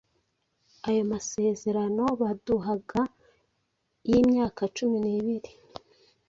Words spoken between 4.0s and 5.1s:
y’imyaka cumi